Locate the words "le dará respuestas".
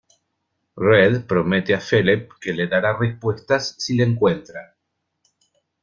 2.53-3.75